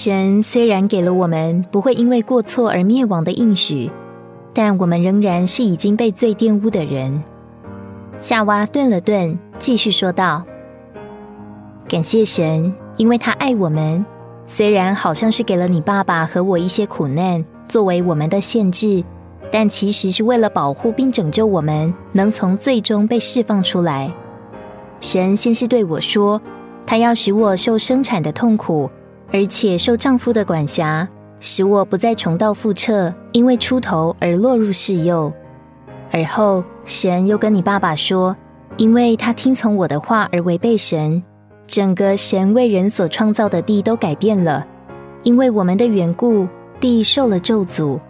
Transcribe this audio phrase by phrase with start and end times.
[0.00, 3.90] 神虽然给了我们不会因为过错而灭亡的应许，
[4.54, 7.20] 但我们仍然是已经被罪玷污的人。
[8.20, 10.44] 夏娃顿了顿，继续说道
[11.90, 14.06] ：“感谢神，因为他爱我们。
[14.46, 19.02] 虽然好像是给了你爸爸和我一些苦难作为我们的限制，
[19.50, 24.14] 但其实是为了保护并拯救我们，能从最终被释放出来。
[25.00, 26.40] 神先是对我说，
[26.86, 28.88] 他要使我受生产的痛苦，
[29.32, 31.08] 而且受丈夫的管辖，
[31.40, 35.32] 使我不再重蹈覆辙，因为出头而落入世幼。
[36.10, 38.34] 而后。”神又跟你爸爸说，
[38.78, 41.22] 因为他听从我的话而违背神，
[41.66, 44.66] 整个神为人所创造的地都改变了。
[45.22, 46.48] 因为我们的缘故，
[46.80, 48.00] 地受了咒诅。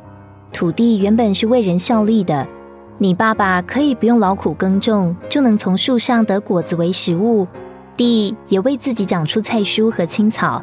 [0.52, 2.46] 土地原本是为人效力的，
[2.98, 7.44] 你爸爸可以不用劳苦耕种，就能从树上得果子为食物，
[7.96, 10.62] 地也为自己长出菜蔬和青草。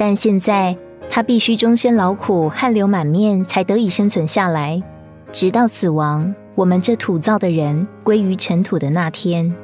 [0.00, 0.74] 但现在
[1.10, 4.82] 他必须终身劳苦，汗流满面，才得以生存下来，
[5.30, 6.34] 直到死亡。
[6.54, 9.54] 我们这土造的人归于尘土的那天，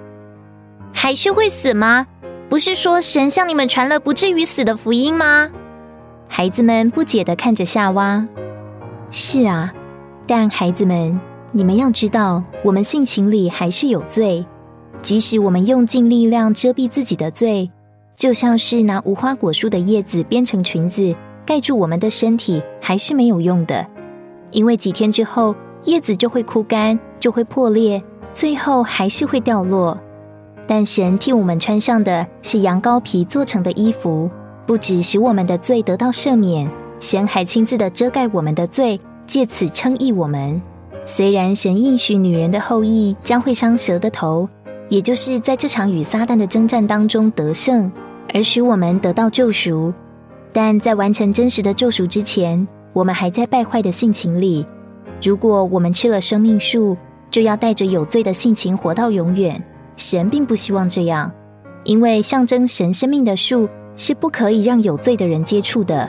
[0.92, 2.06] 还是会死吗？
[2.50, 5.50] 不是说神向你们传了不至于死的福音吗？
[6.28, 8.22] 孩子们不解的看着夏娃。
[9.10, 9.72] 是啊，
[10.26, 11.18] 但孩子们，
[11.50, 14.44] 你们要知道，我们性情里还是有罪。
[15.00, 17.70] 即使我们用尽力量遮蔽自己的罪，
[18.16, 21.14] 就像是拿无花果树的叶子编成裙子
[21.44, 23.86] 盖住我们的身体，还是没有用的。
[24.50, 25.54] 因为几天之后。
[25.84, 29.96] 叶子就会枯干，就会破裂，最后还是会掉落。
[30.66, 34.28] 但神替我们穿上的是羊羔皮做成的衣服，
[34.66, 40.60] 不只使我们的罪得到赦免，神还亲自的遮盖我们的罪，借此称义我们。
[41.04, 44.48] 虽然神应许女人的后裔将会伤蛇的头，
[44.88, 47.88] 也就是在这场与撒旦的征战当中得胜，
[48.34, 49.92] 而使我们得到救赎，
[50.52, 54.66] 但在完成真实的救赎之前，我们还在败坏的性情里。
[55.22, 56.96] 如果我们吃了生命树，
[57.30, 59.62] 就要带着有罪的性情活到永远。
[59.96, 61.32] 神并不希望这样，
[61.84, 66.08] 因为象征神生命的树是不可以让有罪的人接触的。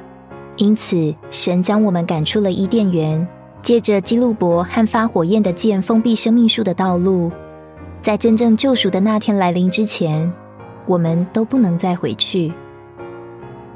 [0.58, 3.26] 因此，神将我们赶出了伊甸园，
[3.62, 7.32] 借着基路伯和发火焰的剑封闭生命树的道路。
[8.02, 10.32] 在真正救赎的那天来临之前，
[10.88, 12.52] 我们都不能再回去。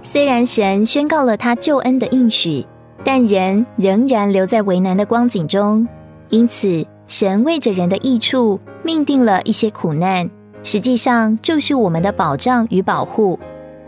[0.01, 2.65] 虽然神宣告了他救恩的应许。
[3.03, 5.87] 但人仍然留在为难的光景中，
[6.29, 10.29] 因此神为着人的益处，命定了一些苦难，
[10.61, 13.39] 实际上就是我们的保障与保护。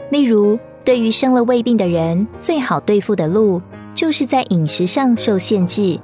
[0.09, 3.61] 例如，对于生了胃病的人，最好对付的路，
[3.93, 5.99] 就是在饮食上受限制。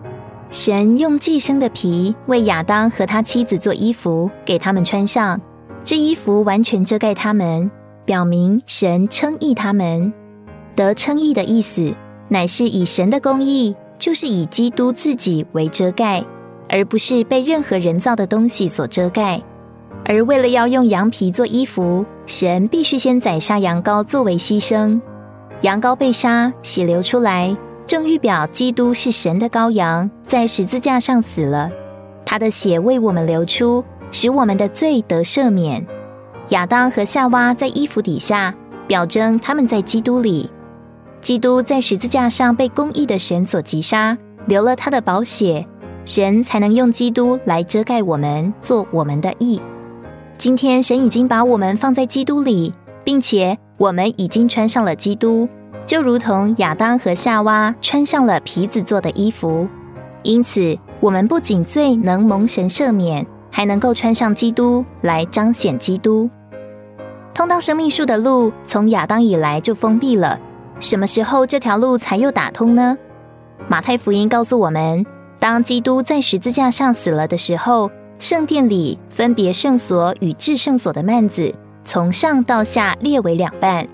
[0.52, 5.42] 神用寄生的皮为亚当和他妻子做衣服，给他们穿上，
[5.84, 7.70] 这衣服完全遮盖他们，
[8.06, 10.12] 表明神称义他们。
[10.76, 11.94] 得称义的意思。
[12.32, 16.24] 乃是以神的公义，就是以基督自己为遮盖，
[16.68, 19.42] 而不是被任何人造的东西所遮盖。
[20.06, 25.02] 而为了要用羊皮做衣服，神必须先宰杀羊羔作为牺牲。
[25.62, 27.58] 羊羔被杀，血流出来，
[27.88, 31.68] 正预表基督是神的羔羊，在十字架上死了。
[32.24, 35.86] 他的血为我们流出，使我们的罪得赦免。
[36.50, 38.54] 亚当和夏娃在衣服底下，
[38.88, 40.50] 表征他们在基督里。
[41.22, 45.66] 基督在十字架上被公义的神所击杀，流了他的宝血，
[46.06, 49.62] 神才能用基督来遮盖我们，做我们的义。
[50.38, 55.48] 今天神已经把我们放在基督里，并且我们已经穿上了基督，
[55.86, 59.68] 就如同亚当和夏娃穿上了皮子做的衣服。
[60.24, 66.30] 因此，我们不仅罪能蒙神赦免，还能够穿上基督来彰显基督。
[67.34, 70.40] 通到生命树的路，从亚当以来就封闭了。
[70.80, 72.98] 什么时候这条路才又打通呢？
[73.68, 75.06] 马太福音告诉我们，
[75.40, 81.54] 当基督在十字架上死了的时候，圣殿里分别圣所与至圣所的幔子
[81.86, 83.88] 从上到下裂为两半。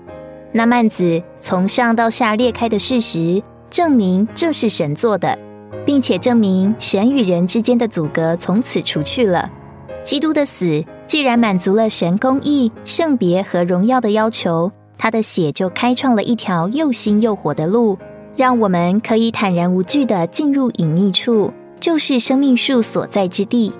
[0.52, 5.38] 那幔子从上到下裂开的事实，证明这是神做的，
[5.86, 9.50] 并且证明神与人之间的阻隔从此除去了。
[10.04, 14.70] 基督的死既然满足了神公义、圣别和荣耀的要求。
[14.98, 17.98] 他的血就开创了一条又新又活的路，
[18.34, 23.72] 让我们可以坦然无惧地进入隐秘处，就是生命树所在之地。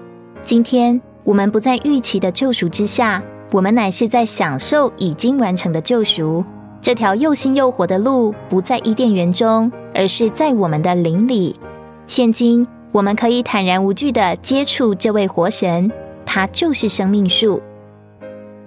[0.45, 6.45] 今天我们不在预期的救赎之下，我们乃是在享受已经完成的救赎。
[6.83, 11.59] 这条又新又活的路不在伊甸园中，而是在我们的灵里。
[12.07, 15.91] 现今我们可以坦然无惧的接触这位活神，
[16.25, 17.61] 他就是生命树。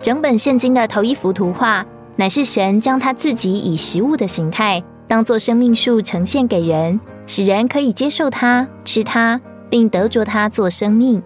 [0.02, 1.86] 整本圣经的头一幅图画。
[2.16, 9.40] 乃是神将他自己以食物的形态，当作生命树呈现给人，使人可以接受它、吃它，
[9.70, 11.24] 并得着它做生命。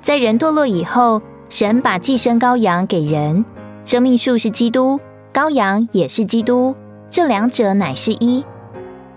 [0.00, 3.44] 在人堕落以后，神把寄生羔羊给人，
[3.84, 4.98] 生命树是基督，
[5.34, 6.74] 羔羊也是基督，
[7.10, 8.42] 这两者乃是一。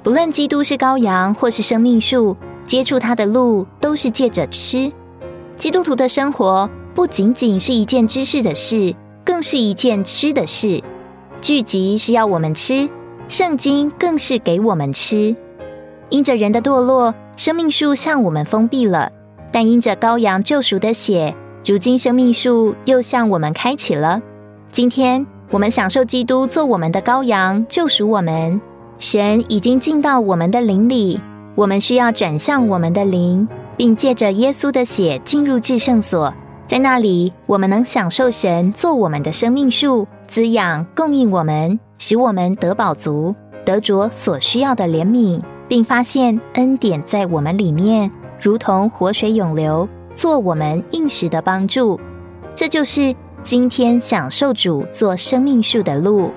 [0.10, 2.36] 不论基督是羔羊或是生命树，
[2.66, 4.92] 接触它的路都是借着吃。
[5.56, 8.96] 基督徒的生活不仅仅是一件知识的事。
[9.24, 10.82] 更是一件吃的事，
[11.42, 12.90] 聚集是要我们吃，
[13.28, 15.36] 圣经更是给我们吃。
[16.10, 19.12] 因着人的堕落，生命树向我们封闭了；
[19.52, 24.20] 但因着羔羊救赎的血，如今生命树又向我们开启了。
[24.72, 28.60] 今天我们享受基督做我们的羔羊，救赎我们。
[29.00, 31.22] 神已经进到我们的灵里，
[31.56, 33.48] 我们需要转向我们的灵，
[33.78, 36.34] 并借着耶稣的血进入至圣所。
[36.68, 51.98] 在那里，我们能享受神做我们的生命树，滋养、供应我们，使我们得饱足，得着所需要的怜悯，并发现恩典在我们里面，如同活水涌流，做我们应时的帮助。
[52.54, 56.30] 这就是今天享受主做生命树的路。